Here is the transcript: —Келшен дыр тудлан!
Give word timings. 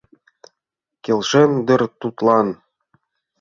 —Келшен 1.03 1.51
дыр 1.65 1.81
тудлан! 1.99 2.47